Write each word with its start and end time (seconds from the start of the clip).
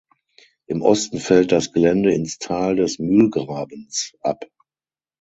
Im 0.65 0.81
Osten 0.81 1.19
fällt 1.19 1.51
das 1.51 1.71
Gelände 1.73 2.11
ins 2.11 2.39
Tal 2.39 2.75
des 2.75 2.97
Mühlgrabens 2.97 4.13
ab. 4.23 4.45